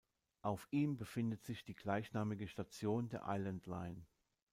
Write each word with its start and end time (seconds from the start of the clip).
Auf 0.41 0.67
ihm 0.71 0.97
befindet 0.97 1.43
sich 1.43 1.63
die 1.63 1.75
gleichnamige 1.75 2.47
Station 2.47 3.07
der 3.09 3.21
Island 3.27 3.67
Line. 3.67 4.03